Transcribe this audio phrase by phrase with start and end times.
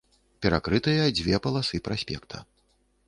[0.45, 2.37] Перакрытыя дзве паласы праспекта.